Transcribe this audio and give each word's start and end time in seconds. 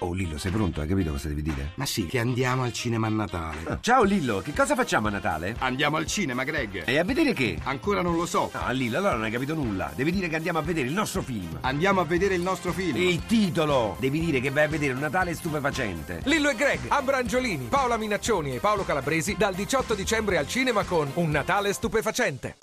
Oh 0.00 0.12
Lillo, 0.12 0.38
sei 0.38 0.52
pronto? 0.52 0.80
Hai 0.80 0.86
capito 0.86 1.10
cosa 1.10 1.26
devi 1.26 1.42
dire? 1.42 1.72
Ma 1.74 1.84
sì, 1.84 2.06
che 2.06 2.20
andiamo 2.20 2.62
al 2.62 2.72
cinema 2.72 3.08
a 3.08 3.10
Natale. 3.10 3.56
Ah, 3.64 3.78
ciao 3.82 4.04
Lillo, 4.04 4.40
che 4.40 4.52
cosa 4.52 4.76
facciamo 4.76 5.08
a 5.08 5.10
Natale? 5.10 5.56
Andiamo 5.58 5.96
al 5.96 6.06
cinema, 6.06 6.44
Greg. 6.44 6.84
E 6.86 6.98
a 6.98 7.04
vedere 7.04 7.32
che? 7.32 7.58
Ancora 7.64 8.00
non 8.00 8.14
lo 8.14 8.24
so. 8.24 8.48
Ah, 8.52 8.70
Lillo, 8.70 8.98
allora 8.98 9.14
non 9.14 9.24
hai 9.24 9.32
capito 9.32 9.54
nulla. 9.54 9.90
Devi 9.96 10.12
dire 10.12 10.28
che 10.28 10.36
andiamo 10.36 10.60
a 10.60 10.62
vedere 10.62 10.86
il 10.86 10.92
nostro 10.92 11.20
film. 11.22 11.58
Andiamo 11.62 12.00
a 12.00 12.04
vedere 12.04 12.34
il 12.34 12.42
nostro 12.42 12.72
film. 12.72 12.96
Il 12.96 13.26
titolo! 13.26 13.96
Devi 13.98 14.20
dire 14.20 14.40
che 14.40 14.50
vai 14.50 14.64
a 14.64 14.68
vedere 14.68 14.92
un 14.92 15.00
Natale 15.00 15.34
stupefacente. 15.34 16.20
Lillo 16.24 16.50
e 16.50 16.54
Greg, 16.54 16.80
Abrangiolini, 16.86 17.66
Paola 17.68 17.96
Minaccioni 17.96 18.54
e 18.54 18.60
Paolo 18.60 18.84
Calabresi 18.84 19.34
dal 19.36 19.54
18 19.54 19.94
dicembre 19.94 20.38
al 20.38 20.46
cinema 20.46 20.84
con 20.84 21.10
Un 21.14 21.30
Natale 21.30 21.72
stupefacente. 21.72 22.58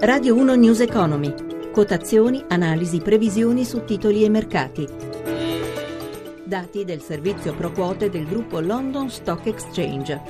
Radio 0.00 0.34
1 0.36 0.54
News 0.54 0.80
Economy. 0.80 1.34
Quotazioni, 1.70 2.42
analisi, 2.48 3.00
previsioni 3.00 3.64
su 3.66 3.84
titoli 3.84 4.24
e 4.24 4.30
mercati. 4.30 5.13
Dati 6.46 6.84
del 6.84 7.00
servizio 7.00 7.54
pro 7.54 7.72
quote 7.72 8.10
del 8.10 8.26
gruppo 8.26 8.60
London 8.60 9.08
Stock 9.08 9.46
Exchange. 9.46 10.20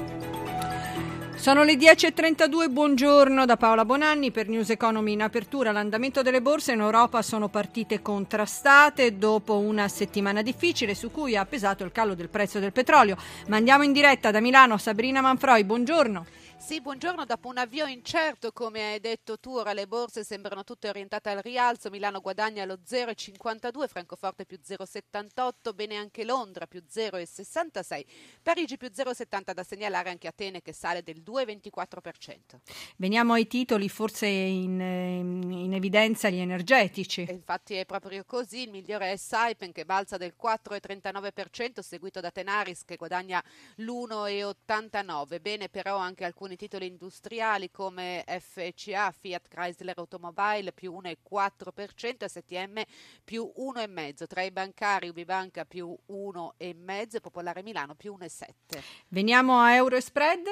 Sono 1.34 1.64
le 1.64 1.74
10.32, 1.74 2.70
buongiorno 2.70 3.44
da 3.44 3.56
Paola 3.56 3.84
Bonanni 3.84 4.30
per 4.30 4.48
News 4.48 4.70
Economy 4.70 5.14
in 5.14 5.22
apertura. 5.22 5.72
L'andamento 5.72 6.22
delle 6.22 6.40
borse 6.40 6.70
in 6.70 6.80
Europa 6.80 7.20
sono 7.20 7.48
partite 7.48 8.00
contrastate 8.00 9.18
dopo 9.18 9.58
una 9.58 9.88
settimana 9.88 10.40
difficile 10.40 10.94
su 10.94 11.10
cui 11.10 11.36
ha 11.36 11.44
pesato 11.46 11.82
il 11.82 11.90
calo 11.90 12.14
del 12.14 12.28
prezzo 12.28 12.60
del 12.60 12.72
petrolio. 12.72 13.16
Ma 13.48 13.56
andiamo 13.56 13.82
in 13.82 13.92
diretta 13.92 14.30
da 14.30 14.40
Milano, 14.40 14.78
Sabrina 14.78 15.20
Manfroi, 15.20 15.64
buongiorno. 15.64 16.26
Sì, 16.64 16.80
buongiorno. 16.80 17.26
Dopo 17.26 17.48
un 17.48 17.58
avvio 17.58 17.84
incerto, 17.84 18.50
come 18.50 18.92
hai 18.92 18.98
detto 18.98 19.38
tu, 19.38 19.54
ora 19.54 19.74
le 19.74 19.86
borse 19.86 20.24
sembrano 20.24 20.64
tutte 20.64 20.88
orientate 20.88 21.28
al 21.28 21.42
rialzo. 21.42 21.90
Milano 21.90 22.22
guadagna 22.22 22.64
lo 22.64 22.78
0,52, 22.82 23.86
Francoforte 23.86 24.46
più 24.46 24.58
0,78, 24.66 25.74
bene 25.74 25.96
anche 25.96 26.24
Londra 26.24 26.66
più 26.66 26.82
0,66, 26.90 28.06
Parigi 28.42 28.78
più 28.78 28.88
0,70 28.88 29.52
da 29.52 29.62
segnalare 29.62 30.08
anche 30.08 30.26
Atene 30.26 30.62
che 30.62 30.72
sale 30.72 31.02
del 31.02 31.22
2,24%. 31.22 32.36
Veniamo 32.96 33.34
ai 33.34 33.46
titoli, 33.46 33.90
forse 33.90 34.26
in, 34.26 34.80
in 34.80 35.74
evidenza 35.74 36.30
gli 36.30 36.40
energetici. 36.40 37.26
E 37.28 37.32
infatti 37.34 37.74
è 37.74 37.84
proprio 37.84 38.24
così, 38.24 38.62
il 38.62 38.70
migliore 38.70 39.12
è 39.12 39.16
Saipem 39.16 39.70
che 39.70 39.84
balza 39.84 40.16
del 40.16 40.32
4,39%, 40.42 41.80
seguito 41.80 42.20
da 42.20 42.30
Tenaris 42.30 42.86
che 42.86 42.96
guadagna 42.96 43.44
l'1,89. 43.76 45.42
Bene 45.42 45.68
però 45.68 45.98
anche 45.98 46.24
alcuni 46.24 46.52
alcuni 46.54 46.56
titoli 46.56 46.86
industriali 46.86 47.70
come 47.70 48.24
FCA, 48.26 49.10
Fiat 49.10 49.48
Chrysler 49.48 49.98
Automobile 49.98 50.72
più 50.72 50.98
1,4%, 51.02 52.26
STM 52.26 52.82
più 53.22 53.52
1,5%, 53.56 54.26
tra 54.26 54.42
i 54.42 54.50
bancari 54.50 55.08
Ubibanca 55.08 55.64
più 55.64 55.96
1,5%, 56.08 57.20
Popolare 57.20 57.62
Milano 57.62 57.94
più 57.94 58.16
1,7%. 58.18 58.48
Veniamo 59.08 59.58
a 59.58 59.74
euro 59.74 59.96
e 59.96 60.00
spread? 60.00 60.42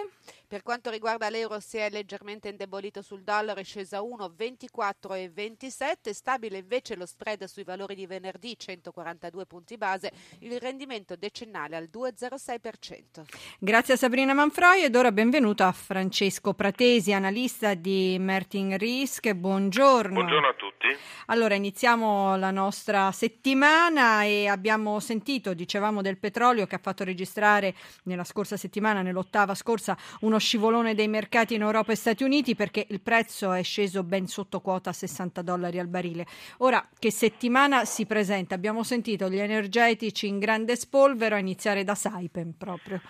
Per 0.47 0.63
quanto 0.63 0.91
riguarda 0.91 1.31
l'euro 1.31 1.61
si 1.61 1.79
è 1.79 1.89
leggermente 1.89 2.49
indebolito 2.49 3.01
sul 3.01 3.23
dollaro, 3.23 3.61
è 3.61 3.65
scesa 3.65 4.01
1,24,27, 4.01 6.11
stabile 6.11 6.59
invece 6.59 6.95
lo 6.95 7.07
spread 7.07 7.45
sui 7.45 7.65
valori 7.65 7.95
di 7.95 8.07
venerdì 8.07 8.59
142 8.59 9.47
punti 9.47 9.79
base, 9.79 10.13
il 10.41 10.61
rendimento 10.61 11.17
decennale 11.17 11.77
al 11.77 11.89
2,06%. 11.91 13.25
Grazie 13.59 13.95
a 13.95 13.97
Sabrina 13.97 14.35
Manfroi 14.35 14.85
ed 14.85 14.95
ora 14.95 15.11
benvenuto 15.11 15.63
a 15.63 15.73
Francesco 15.83 16.55
Pratesi, 16.55 17.13
analista 17.13 17.75
di 17.75 18.17
Mertin 18.19 18.79
Risk. 18.79 19.33
Buongiorno. 19.33 20.15
Buongiorno 20.15 20.47
a 20.47 20.55
tutti. 20.55 20.87
Allora 21.27 21.55
iniziamo 21.55 22.37
la 22.37 22.53
nostra 22.53 23.11
settimana 23.11 24.23
e 24.23 24.47
abbiamo 24.47 25.01
sentito, 25.01 25.53
dicevamo 25.53 26.01
del 26.01 26.19
petrolio 26.19 26.67
che 26.67 26.77
ha 26.77 26.81
fatto 26.81 27.03
registrare 27.03 27.75
nella 28.05 28.25
scorsa 28.25 28.57
settimana, 28.57 29.03
nell'ottava 29.03 29.55
scorsa, 29.55 29.99
uno 30.21 30.39
scivolone 30.39 30.95
dei 30.95 31.09
mercati 31.09 31.55
in 31.55 31.63
Europa 31.63 31.93
e 31.93 31.97
Stati 31.97 32.23
Uniti 32.23 32.55
perché 32.55 32.87
il 32.89 33.01
prezzo 33.01 33.53
è 33.53 33.63
sceso 33.63 34.05
ben 34.05 34.29
sotto 34.29 34.61
quota 34.61 34.91
a 34.91 34.95
60 34.95 35.43
dollari 35.43 35.81
al 35.81 35.89
barile. 35.89 36.27
Ora, 36.59 36.89
che 36.97 37.11
settimana 37.11 37.85
si 37.85 38.07
presenta? 38.07 38.55
Abbiamo 38.55 38.85
sentito 38.85 39.29
gli 39.29 39.41
energetici 39.41 40.29
in 40.29 40.39
grande 40.39 40.77
spolvero 40.77 41.35
a 41.35 41.39
iniziare 41.39 41.83
da 41.83 41.97
Saipem 41.97 42.53
proprio. 42.57 43.01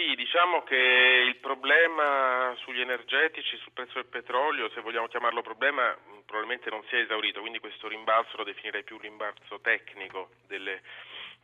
Sì, 0.00 0.14
diciamo 0.14 0.62
che 0.62 0.76
il 1.26 1.36
problema 1.36 2.54
sugli 2.60 2.80
energetici, 2.80 3.54
sul 3.58 3.72
prezzo 3.74 3.96
del 3.96 4.06
petrolio, 4.06 4.70
se 4.70 4.80
vogliamo 4.80 5.08
chiamarlo 5.08 5.42
problema, 5.42 5.94
probabilmente 6.24 6.70
non 6.70 6.82
si 6.88 6.96
è 6.96 7.00
esaurito, 7.00 7.40
quindi 7.40 7.58
questo 7.58 7.86
rimbalzo 7.86 8.38
lo 8.38 8.44
definirei 8.44 8.82
più 8.82 8.96
rimbalzo 8.96 9.60
tecnico 9.60 10.30
delle 10.46 10.80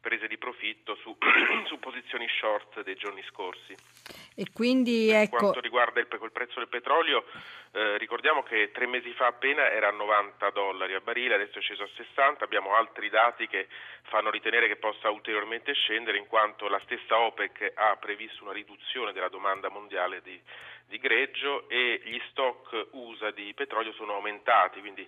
prese 0.06 0.28
di 0.28 0.38
profitto 0.38 0.94
su, 1.02 1.16
su, 1.66 1.80
posizioni 1.80 2.28
short 2.38 2.84
dei 2.84 2.94
giorni 2.94 3.24
scorsi. 3.28 3.74
E 4.36 4.46
quindi 4.52 5.08
per 5.10 5.22
ecco... 5.22 5.36
quanto 5.36 5.60
riguarda 5.60 5.98
il, 5.98 6.06
il 6.08 6.30
prezzo 6.30 6.60
del 6.60 6.68
petrolio, 6.68 7.24
eh, 7.72 7.98
ricordiamo 7.98 8.44
che 8.44 8.70
tre 8.72 8.86
mesi 8.86 9.12
fa 9.14 9.26
appena 9.26 9.68
era 9.68 9.88
a 9.88 9.90
90 9.90 10.50
dollari 10.50 10.94
a 10.94 11.00
barile, 11.00 11.34
adesso 11.34 11.58
è 11.58 11.60
sceso 11.60 11.82
a 11.82 11.88
60, 11.96 12.44
abbiamo 12.44 12.76
altri 12.76 13.10
dati 13.10 13.48
che 13.48 13.66
fanno 14.02 14.30
ritenere 14.30 14.68
che 14.68 14.76
possa 14.76 15.10
ulteriormente 15.10 15.72
scendere 15.72 16.18
in 16.18 16.28
quanto 16.28 16.68
la 16.68 16.80
stessa 16.84 17.18
OPEC 17.18 17.72
ha 17.74 17.96
previsto 17.96 18.44
una 18.44 18.52
riduzione 18.52 19.12
della 19.12 19.28
domanda 19.28 19.68
mondiale 19.70 20.22
di, 20.22 20.40
di 20.88 20.98
greggio 20.98 21.68
e 21.68 22.00
gli 22.04 22.20
stock 22.30 22.88
USA 22.92 23.30
di 23.30 23.52
petrolio 23.54 23.92
sono 23.92 24.14
aumentati, 24.14 24.80
quindi 24.80 25.06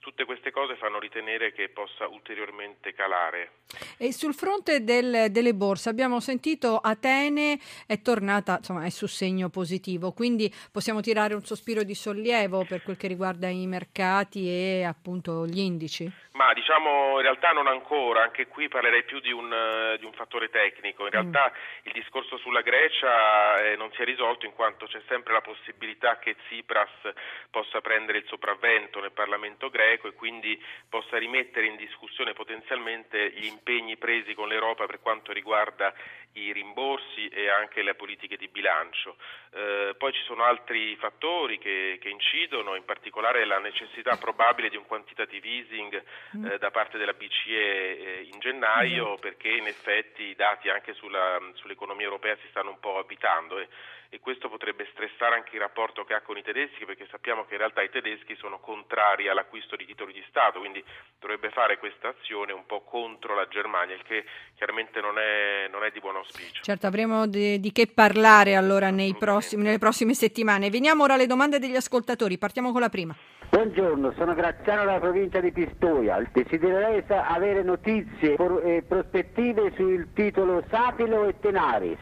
tutte 0.00 0.24
queste 0.24 0.50
cose 0.50 0.76
fanno 0.76 0.98
ritenere 0.98 1.52
che 1.52 1.68
possa 1.68 2.06
ulteriormente 2.08 2.94
calare. 2.94 3.52
E 3.98 4.12
sul 4.12 4.34
fronte 4.34 4.82
del, 4.82 5.30
delle 5.30 5.54
borse 5.54 5.88
abbiamo 5.88 6.20
sentito 6.20 6.78
Atene 6.78 7.58
è 7.86 8.00
tornata, 8.00 8.56
insomma 8.58 8.84
è 8.84 8.90
su 8.90 9.06
segno 9.06 9.50
positivo, 9.50 10.12
quindi 10.12 10.52
possiamo 10.72 11.00
tirare 11.00 11.34
un 11.34 11.44
sospiro 11.44 11.82
di 11.82 11.94
sollievo 11.94 12.64
per 12.64 12.82
quel 12.82 12.96
che 12.96 13.08
riguarda 13.08 13.48
i 13.48 13.66
mercati 13.66 14.48
e 14.48 14.84
appunto 14.84 15.46
gli 15.46 15.58
indici? 15.58 16.10
Ma 16.48 16.54
diciamo 16.54 17.16
in 17.16 17.20
realtà 17.24 17.50
non 17.50 17.66
ancora, 17.66 18.22
anche 18.22 18.46
qui 18.46 18.68
parlerei 18.68 19.04
più 19.04 19.20
di 19.20 19.30
un, 19.30 19.96
di 19.98 20.06
un 20.06 20.14
fattore 20.14 20.48
tecnico. 20.48 21.04
In 21.04 21.10
realtà 21.10 21.52
mm. 21.52 21.80
il 21.82 21.92
discorso 21.92 22.38
sulla 22.38 22.62
Grecia 22.62 23.58
eh, 23.58 23.76
non 23.76 23.92
si 23.92 24.00
è 24.00 24.06
risolto 24.06 24.46
in 24.46 24.54
quanto 24.54 24.86
c'è 24.86 25.02
sempre 25.08 25.34
la 25.34 25.42
possibilità 25.42 26.18
che 26.18 26.36
Tsipras 26.36 27.12
possa 27.50 27.82
prendere 27.82 28.16
il 28.16 28.24
sopravvento 28.28 28.98
nel 28.98 29.12
Parlamento 29.12 29.68
greco 29.68 30.08
e 30.08 30.14
quindi 30.14 30.58
possa 30.88 31.18
rimettere 31.18 31.66
in 31.66 31.76
discussione 31.76 32.32
potenzialmente 32.32 33.30
gli 33.32 33.44
impegni 33.44 33.98
presi 33.98 34.32
con 34.32 34.48
l'Europa 34.48 34.86
per 34.86 35.00
quanto 35.00 35.32
riguarda 35.32 35.92
i 36.32 36.52
rimborsi 36.52 37.28
e 37.28 37.48
anche 37.48 37.82
le 37.82 37.94
politiche 37.94 38.36
di 38.36 38.48
bilancio. 38.48 39.16
Eh, 39.50 39.94
poi 39.98 40.12
ci 40.12 40.22
sono 40.24 40.44
altri 40.44 40.94
fattori 40.96 41.58
che, 41.58 41.98
che, 42.00 42.08
incidono, 42.08 42.74
in 42.74 42.84
particolare 42.84 43.44
la 43.44 43.58
necessità 43.58 44.16
probabile 44.16 44.68
di 44.68 44.76
un 44.76 44.86
quantitative 44.86 45.46
easing 45.48 46.02
mm. 46.36 46.37
Eh, 46.44 46.58
da 46.58 46.70
parte 46.70 46.98
della 46.98 47.12
BCE 47.12 47.48
eh, 47.50 48.28
in 48.32 48.38
gennaio, 48.38 49.12
mm. 49.12 49.20
perché 49.20 49.48
in 49.48 49.66
effetti 49.66 50.24
i 50.24 50.34
dati 50.34 50.68
anche 50.68 50.94
sulla, 50.94 51.38
sull'economia 51.54 52.04
europea 52.04 52.36
si 52.36 52.48
stanno 52.50 52.70
un 52.70 52.80
po' 52.80 52.98
abitando 52.98 53.58
e, 53.58 53.68
e 54.10 54.20
questo 54.20 54.48
potrebbe 54.48 54.88
stressare 54.92 55.34
anche 55.34 55.54
il 55.56 55.60
rapporto 55.60 56.04
che 56.04 56.14
ha 56.14 56.22
con 56.22 56.38
i 56.38 56.42
tedeschi, 56.42 56.84
perché 56.86 57.06
sappiamo 57.10 57.44
che 57.44 57.54
in 57.54 57.58
realtà 57.58 57.82
i 57.82 57.90
tedeschi 57.90 58.34
sono 58.36 58.58
contrari 58.58 59.28
all'acquisto 59.28 59.76
di 59.76 59.84
titoli 59.84 60.14
di 60.14 60.24
Stato, 60.28 60.60
quindi 60.60 60.82
dovrebbe 61.18 61.50
fare 61.50 61.78
questa 61.78 62.08
azione 62.08 62.52
un 62.52 62.64
po' 62.64 62.82
contro 62.82 63.34
la 63.34 63.46
Germania, 63.48 63.94
il 63.94 64.02
che 64.02 64.24
chiaramente 64.56 65.00
non 65.00 65.18
è, 65.18 65.68
non 65.70 65.84
è 65.84 65.90
di 65.90 66.00
buon 66.00 66.16
auspicio. 66.16 66.62
Certo, 66.62 66.86
avremo 66.86 67.26
di, 67.26 67.60
di 67.60 67.70
che 67.70 67.86
parlare 67.86 68.54
allora 68.54 68.90
prossimi, 69.18 69.62
nelle 69.62 69.78
prossime 69.78 70.14
settimane. 70.14 70.70
Veniamo 70.70 71.04
ora 71.04 71.14
alle 71.14 71.26
domande 71.26 71.58
degli 71.58 71.76
ascoltatori, 71.76 72.38
partiamo 72.38 72.72
con 72.72 72.80
la 72.80 72.88
prima. 72.88 73.14
Buongiorno, 73.50 74.12
sono 74.12 74.34
Graziano 74.34 74.84
dalla 74.84 75.00
provincia 75.00 75.40
di 75.40 75.52
Pistoia. 75.52 76.22
Desidererei 76.32 77.04
avere 77.08 77.62
notizie 77.62 78.36
e 78.62 78.82
prospettive 78.86 79.72
sul 79.74 80.12
titolo 80.14 80.62
Safilo 80.70 81.26
e 81.26 81.38
Tenaris. 81.40 81.98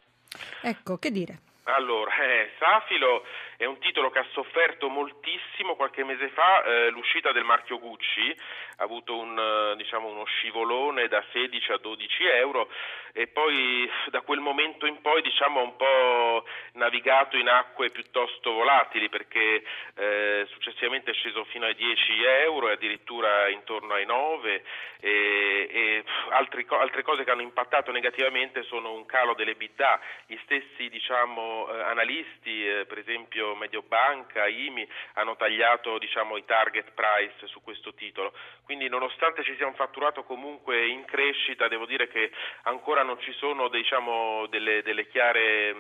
Ecco, 0.62 0.98
che 0.98 1.10
dire? 1.10 1.40
Allora, 1.68 2.14
eh, 2.22 2.52
Safilo 2.60 3.24
è 3.56 3.64
un 3.64 3.80
titolo 3.80 4.10
che 4.10 4.20
ha 4.20 4.26
sofferto 4.30 4.88
moltissimo 4.88 5.74
qualche 5.74 6.04
mese 6.04 6.28
fa, 6.28 6.62
eh, 6.62 6.90
l'uscita 6.90 7.32
del 7.32 7.42
marchio 7.42 7.80
Gucci 7.80 8.32
ha 8.76 8.84
avuto 8.84 9.18
un, 9.18 9.36
eh, 9.36 9.76
diciamo, 9.76 10.06
uno 10.06 10.24
scivolone 10.26 11.08
da 11.08 11.24
16 11.32 11.72
a 11.72 11.78
12 11.78 12.24
euro 12.24 12.68
e 13.16 13.28
poi 13.28 13.90
da 14.10 14.20
quel 14.20 14.40
momento 14.40 14.84
in 14.84 15.00
poi 15.00 15.22
diciamo, 15.22 15.62
un 15.62 15.76
po' 15.76 16.44
navigato 16.72 17.38
in 17.38 17.48
acque 17.48 17.90
piuttosto 17.90 18.52
volatili 18.52 19.08
perché 19.08 19.64
eh, 19.94 20.46
successivamente 20.50 21.12
è 21.12 21.14
sceso 21.14 21.44
fino 21.44 21.64
ai 21.64 21.74
10 21.74 22.24
euro 22.24 22.68
e 22.68 22.72
addirittura 22.72 23.48
intorno 23.48 23.94
ai 23.94 24.04
9 24.04 24.62
e, 25.00 25.68
e 25.70 26.04
altri, 26.30 26.66
altre 26.68 27.02
cose 27.02 27.24
che 27.24 27.30
hanno 27.30 27.42
impattato 27.42 27.90
negativamente 27.90 28.62
sono 28.64 28.92
un 28.92 29.06
calo 29.06 29.34
delle 29.34 29.54
bidà, 29.54 29.98
gli 30.26 30.38
stessi 30.42 30.88
diciamo, 30.88 31.68
eh, 31.70 31.80
analisti, 31.80 32.66
eh, 32.66 32.84
per 32.86 32.98
esempio 32.98 33.54
Medio, 33.54 33.54
Mediobanca, 33.54 34.46
IMI 34.46 34.88
hanno 35.14 35.36
tagliato 35.36 35.98
diciamo, 35.98 36.36
i 36.36 36.44
target 36.44 36.92
price 36.92 37.46
su 37.46 37.62
questo 37.62 37.94
titolo. 37.94 38.32
Quindi 38.64 38.88
nonostante 38.88 39.44
ci 39.44 39.54
sia 39.56 39.66
un 39.66 39.74
fatturato 39.74 40.24
comunque 40.24 40.86
in 40.86 41.04
crescita, 41.04 41.68
devo 41.68 41.86
dire 41.86 42.08
che 42.08 42.30
ancora 42.62 43.02
non 43.06 43.18
ci 43.20 43.32
sono 43.32 43.68
diciamo, 43.68 44.46
delle, 44.48 44.82
delle 44.82 45.06
chiare 45.06 45.74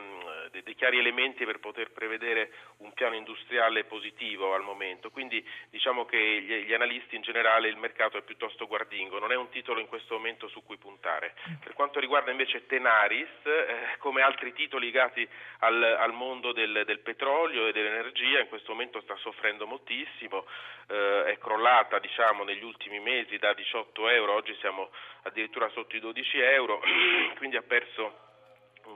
dei, 0.56 0.62
dei, 0.62 0.74
chiari 0.74 0.98
elementi 0.98 1.44
per 1.44 1.58
poter 1.58 1.90
prevedere 1.90 2.50
un 2.78 2.92
piano 2.92 3.14
industriale 3.14 3.84
positivo 3.84 4.54
al 4.54 4.62
momento, 4.62 5.10
quindi 5.10 5.44
diciamo 5.70 6.04
che 6.04 6.16
gli, 6.16 6.64
gli, 6.64 6.72
analisti 6.72 7.16
in 7.16 7.22
generale 7.22 7.68
il 7.68 7.76
mercato 7.76 8.16
è 8.16 8.22
piuttosto 8.22 8.66
guardingo, 8.66 9.18
non 9.18 9.32
è 9.32 9.36
un 9.36 9.48
titolo 9.50 9.80
in 9.80 9.86
questo 9.86 10.14
momento 10.14 10.48
su 10.48 10.62
cui 10.64 10.76
puntare. 10.76 11.34
Per 11.62 11.74
quanto 11.74 12.00
riguarda 12.00 12.30
invece 12.30 12.66
Tenaris, 12.66 13.28
eh, 13.44 13.96
come 13.98 14.22
altri 14.22 14.52
titoli 14.52 14.86
legati 14.86 15.28
al, 15.60 15.82
al 15.82 16.12
mondo 16.12 16.52
del, 16.52 16.84
del, 16.86 17.00
petrolio 17.00 17.66
e 17.66 17.72
dell'energia, 17.72 18.40
in 18.40 18.48
questo 18.48 18.72
momento 18.72 19.00
sta 19.00 19.16
soffrendo 19.16 19.66
moltissimo, 19.66 20.46
eh, 20.88 21.24
è 21.24 21.38
crollata 21.38 21.98
diciamo, 21.98 22.44
negli 22.44 22.64
ultimi 22.64 23.00
mesi 23.00 23.36
da 23.36 23.52
18 23.52 24.08
euro, 24.08 24.32
oggi 24.32 24.56
siamo 24.60 24.90
addirittura 25.22 25.68
sotto 25.70 25.96
i 25.96 26.00
12 26.00 26.38
euro, 26.38 26.80
quindi 27.36 27.56
ha 27.56 27.62
perso 27.62 28.24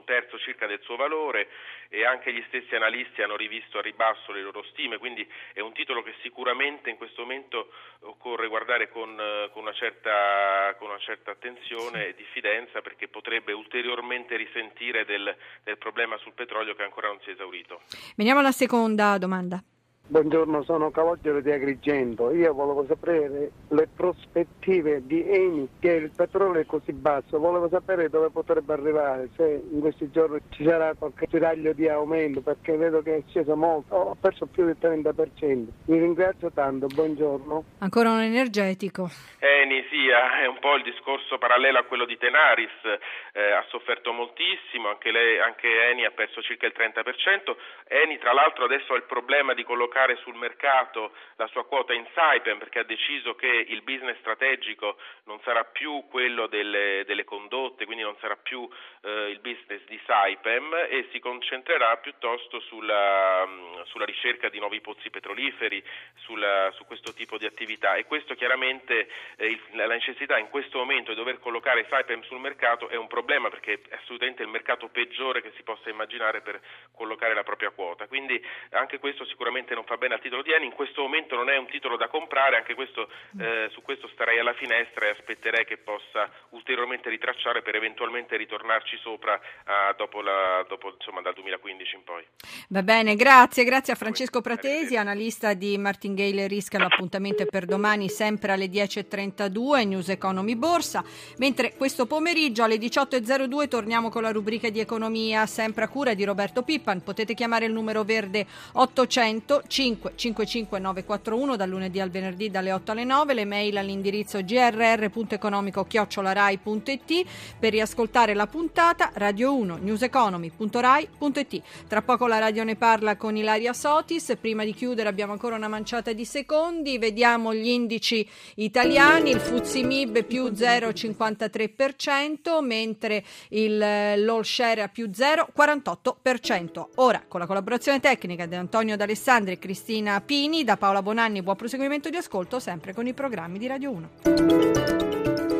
un 0.01 0.03
terzo 0.03 0.37
circa 0.39 0.65
del 0.65 0.81
suo 0.81 0.95
valore 0.95 1.47
e 1.89 2.05
anche 2.05 2.33
gli 2.33 2.43
stessi 2.47 2.75
analisti 2.75 3.21
hanno 3.21 3.35
rivisto 3.35 3.77
a 3.77 3.81
ribasso 3.81 4.31
le 4.31 4.41
loro 4.41 4.63
stime, 4.71 4.97
quindi 4.97 5.27
è 5.53 5.59
un 5.59 5.73
titolo 5.73 6.01
che 6.01 6.13
sicuramente 6.21 6.89
in 6.89 6.97
questo 6.97 7.21
momento 7.21 7.71
occorre 8.01 8.47
guardare 8.47 8.89
con, 8.89 9.15
con, 9.51 9.61
una, 9.61 9.73
certa, 9.73 10.75
con 10.77 10.89
una, 10.89 10.99
certa, 10.99 11.31
attenzione 11.31 12.07
e 12.07 12.15
diffidenza 12.15 12.81
perché 12.81 13.07
potrebbe 13.07 13.53
ulteriormente 13.53 14.35
risentire 14.35 15.05
del, 15.05 15.35
del 15.63 15.77
problema 15.77 16.17
sul 16.17 16.33
petrolio 16.33 16.73
che 16.73 16.83
ancora 16.83 17.07
non 17.07 17.19
si 17.21 17.29
è 17.29 17.33
esaurito. 17.33 17.81
Veniamo 18.15 18.39
alla 18.39 18.51
seconda 18.51 19.17
domanda. 19.17 19.61
Buongiorno, 20.11 20.61
sono 20.63 20.91
Cavoggero 20.91 21.39
di 21.39 21.51
Agrigento. 21.51 22.31
Io 22.31 22.53
volevo 22.53 22.85
sapere 22.85 23.51
le 23.69 23.87
prospettive 23.95 25.05
di 25.05 25.25
Eni 25.25 25.69
che 25.79 25.91
il 25.91 26.11
petrolio 26.13 26.59
è 26.59 26.65
così 26.65 26.91
basso. 26.91 27.39
Volevo 27.39 27.69
sapere 27.69 28.09
dove 28.09 28.29
potrebbe 28.29 28.73
arrivare, 28.73 29.29
se 29.37 29.63
in 29.71 29.79
questi 29.79 30.11
giorni 30.11 30.41
ci 30.49 30.65
sarà 30.65 30.93
qualche 30.95 31.27
tiraglio 31.27 31.71
di 31.71 31.87
aumento 31.87 32.41
perché 32.41 32.75
vedo 32.75 33.01
che 33.01 33.15
è 33.15 33.23
sceso 33.29 33.55
molto. 33.55 33.95
Ho 33.95 34.17
perso 34.19 34.47
più 34.47 34.65
del 34.65 34.75
30%. 34.81 35.67
Vi 35.85 35.97
ringrazio 35.97 36.51
tanto, 36.51 36.87
buongiorno. 36.87 37.63
Ancora 37.77 38.11
un 38.11 38.19
energetico. 38.19 39.09
Eni, 39.39 39.81
sì, 39.89 40.09
è 40.09 40.45
un 40.45 40.59
po' 40.59 40.75
il 40.75 40.83
discorso 40.83 41.37
parallelo 41.37 41.79
a 41.79 41.83
quello 41.83 42.03
di 42.03 42.17
Tenaris. 42.17 42.83
Eh, 43.31 43.51
ha 43.53 43.63
sofferto 43.69 44.11
moltissimo, 44.11 44.89
anche, 44.89 45.09
lei, 45.09 45.39
anche 45.39 45.69
Eni 45.89 46.03
ha 46.03 46.11
perso 46.11 46.41
circa 46.41 46.65
il 46.65 46.73
30%. 46.75 47.55
Eni, 47.87 48.17
tra 48.17 48.33
l'altro, 48.33 48.65
adesso 48.65 48.91
ha 48.91 48.97
il 48.97 49.07
problema 49.07 49.53
di 49.53 49.63
collocare 49.63 49.99
collocare 50.01 50.17
sul 50.17 50.35
mercato 50.35 51.11
la 51.35 51.47
sua 51.47 51.65
quota 51.65 51.93
in 51.93 52.05
Saipem 52.13 52.57
perché 52.57 52.79
ha 52.79 52.83
deciso 52.83 53.35
che 53.35 53.47
il 53.47 53.81
business 53.83 54.17
strategico 54.19 54.97
non 55.25 55.39
sarà 55.43 55.63
più 55.65 56.05
quello 56.09 56.47
delle, 56.47 57.03
delle 57.05 57.23
condotte, 57.23 57.85
quindi 57.85 58.03
non 58.03 58.15
sarà 58.19 58.35
più 58.35 58.67
eh, 59.01 59.29
il 59.29 59.39
business 59.39 59.81
di 59.85 59.99
Saipem 60.05 60.73
e 60.89 61.07
si 61.11 61.19
concentrerà 61.19 61.97
piuttosto 61.97 62.59
sulla, 62.61 63.45
mm, 63.45 63.81
sulla 63.83 64.05
ricerca 64.05 64.49
di 64.49 64.59
nuovi 64.59 64.81
pozzi 64.81 65.09
petroliferi, 65.09 65.83
sulla, 66.15 66.71
su 66.71 66.85
questo 66.85 67.13
tipo 67.13 67.37
di 67.37 67.45
attività. 67.45 67.95
E 67.95 68.05
questo 68.05 68.33
chiaramente 68.35 69.07
eh, 69.37 69.47
il, 69.47 69.61
la 69.73 69.87
necessità 69.87 70.37
in 70.37 70.49
questo 70.49 70.79
momento 70.79 71.11
di 71.11 71.17
dover 71.17 71.39
collocare 71.39 71.85
Saipem 71.89 72.23
sul 72.23 72.39
mercato 72.39 72.89
è 72.89 72.95
un 72.95 73.07
problema 73.07 73.49
perché 73.49 73.81
è 73.89 73.95
assolutamente 73.95 74.41
il 74.41 74.49
mercato 74.49 74.87
peggiore 74.87 75.41
che 75.41 75.51
si 75.55 75.63
possa 75.63 75.89
immaginare 75.89 76.41
per 76.41 76.59
collocare 76.93 77.33
la 77.33 77.43
propria 77.43 77.69
quota, 77.69 78.07
quindi 78.07 78.43
anche 78.71 78.99
questo 78.99 79.25
sicuramente 79.25 79.73
non 79.73 79.83
fa 79.91 79.97
bene 79.97 80.13
al 80.13 80.21
titolo 80.21 80.41
di 80.41 80.53
Eni, 80.53 80.67
in 80.67 80.71
questo 80.71 81.01
momento 81.01 81.35
non 81.35 81.49
è 81.49 81.57
un 81.57 81.67
titolo 81.67 81.97
da 81.97 82.07
comprare, 82.07 82.55
anche 82.55 82.75
questo, 82.75 83.09
eh, 83.37 83.67
su 83.73 83.81
questo 83.81 84.07
starei 84.13 84.39
alla 84.39 84.53
finestra 84.53 85.05
e 85.05 85.09
aspetterei 85.09 85.65
che 85.65 85.75
possa 85.75 86.31
ulteriormente 86.51 87.09
ritracciare 87.09 87.61
per 87.61 87.75
eventualmente 87.75 88.37
ritornarci 88.37 88.97
sopra 89.01 89.35
eh, 89.35 89.93
dopo 89.97 90.21
la, 90.21 90.65
dopo, 90.69 90.95
insomma, 90.97 91.19
dal 91.19 91.33
2015 91.33 91.95
in 91.95 92.03
poi. 92.05 92.25
Va 92.69 92.83
bene, 92.83 93.15
grazie, 93.15 93.65
grazie 93.65 93.91
a 93.91 93.97
Francesco 93.97 94.39
Pratesi, 94.39 94.95
analista 94.95 95.53
di 95.53 95.77
Martingale 95.77 96.47
Risk, 96.47 96.75
l'appuntamento 96.75 97.43
è 97.43 97.45
per 97.47 97.65
domani 97.65 98.07
sempre 98.07 98.53
alle 98.53 98.67
10.32, 98.67 99.85
News 99.85 100.07
Economy 100.07 100.55
Borsa, 100.55 101.03
mentre 101.39 101.75
questo 101.75 102.05
pomeriggio 102.05 102.63
alle 102.63 102.77
18.02 102.77 103.67
torniamo 103.67 104.07
con 104.07 104.21
la 104.21 104.31
rubrica 104.31 104.69
di 104.69 104.79
economia, 104.79 105.45
sempre 105.47 105.83
a 105.83 105.89
cura 105.89 106.13
di 106.13 106.23
Roberto 106.23 106.63
Pippan, 106.63 107.03
potete 107.03 107.33
chiamare 107.33 107.65
il 107.65 107.73
numero 107.73 108.03
verde 108.03 108.47
800 108.71 109.63
5 109.71 110.11
55 110.15 110.79
941 110.79 111.55
dal 111.55 111.69
lunedì 111.69 112.01
al 112.01 112.09
venerdì 112.09 112.49
dalle 112.49 112.73
8 112.73 112.91
alle 112.91 113.05
9, 113.05 113.33
le 113.33 113.45
mail 113.45 113.77
all'indirizzo 113.77 114.43
grr.economico-rai.it 114.43 117.25
per 117.57 117.71
riascoltare 117.71 118.33
la 118.33 118.47
puntata 118.47 119.11
radio 119.13 119.55
1 119.55 119.77
newseconomy.rai.it. 119.77 121.61
Tra 121.87 122.01
poco 122.01 122.27
la 122.27 122.39
radio 122.39 122.65
ne 122.65 122.75
parla 122.75 123.15
con 123.15 123.37
Ilaria 123.37 123.71
Sotis, 123.71 124.35
prima 124.41 124.65
di 124.65 124.73
chiudere 124.73 125.07
abbiamo 125.07 125.31
ancora 125.31 125.55
una 125.55 125.69
manciata 125.69 126.11
di 126.11 126.25
secondi, 126.25 126.97
vediamo 126.97 127.53
gli 127.53 127.69
indici 127.69 128.27
italiani, 128.55 129.29
il 129.29 129.39
Fuzzi 129.39 129.83
Mib 129.83 130.25
più 130.25 130.47
0,53%, 130.47 132.61
mentre 132.61 133.23
il, 133.51 133.77
l'all 133.77 134.41
share 134.41 134.81
a 134.81 134.89
più 134.89 135.07
0,48%. 135.07 136.87
Ora, 136.95 137.23
con 137.25 137.39
la 137.39 137.45
collaborazione 137.45 138.01
tecnica 138.01 138.45
di 138.45 138.55
Antonio 138.55 138.97
D'Alessandri 138.97 139.59
Cristina 139.61 140.19
Pini. 140.21 140.63
Da 140.63 140.75
Paola 140.75 141.03
Bonanni 141.03 141.43
buon 141.43 141.55
proseguimento 141.55 142.09
di 142.09 142.17
ascolto 142.17 142.59
sempre 142.59 142.93
con 142.95 143.05
i 143.05 143.13
programmi 143.13 143.59
di 143.59 143.67
Radio 143.67 143.91
1. 143.91 144.09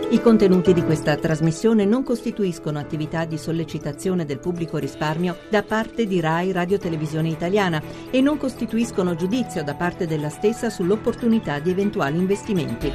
I 0.09 0.19
contenuti 0.19 0.73
di 0.73 0.83
questa 0.83 1.15
trasmissione 1.15 1.85
non 1.85 2.03
costituiscono 2.03 2.79
attività 2.79 3.23
di 3.25 3.37
sollecitazione 3.37 4.25
del 4.25 4.39
pubblico 4.39 4.77
risparmio 4.77 5.37
da 5.49 5.61
parte 5.61 6.05
di 6.05 6.19
RAI 6.19 6.51
Radio 6.51 6.79
Televisione 6.79 7.29
Italiana 7.29 7.81
e 8.09 8.19
non 8.19 8.37
costituiscono 8.37 9.15
giudizio 9.15 9.63
da 9.63 9.75
parte 9.75 10.07
della 10.07 10.29
stessa 10.29 10.69
sull'opportunità 10.69 11.59
di 11.59 11.69
eventuali 11.69 12.17
investimenti. 12.17 12.91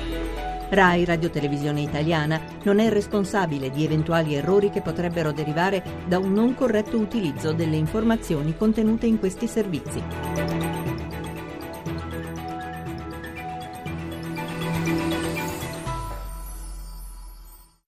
RAI 0.69 1.05
Radio 1.05 1.31
Televisione 1.31 1.83
Italiana 1.83 2.41
non 2.65 2.81
è 2.81 2.91
responsabile 2.91 3.71
di 3.71 3.85
eventuali 3.85 4.35
errori 4.35 4.71
che 4.71 4.83
potrebbero 4.83 5.31
derivare 5.31 6.03
da 6.09 6.19
un 6.19 6.33
non 6.33 6.55
corretto 6.55 6.99
utilizzo 6.99 7.53
delle 7.53 7.77
informazioni 7.77 8.57
contenute 8.57 9.07
in 9.07 9.21
questi 9.21 9.47
servizi. 9.47 10.76